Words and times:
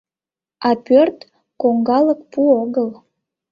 А 0.67 0.69
пӧрт— 0.85 1.17
коҥгалык 1.61 2.19
пу 2.31 2.41
огыл. 2.61 2.89